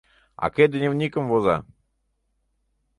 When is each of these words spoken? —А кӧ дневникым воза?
—А 0.43 0.45
кӧ 0.55 0.63
дневникым 0.73 1.23
воза? 1.31 1.57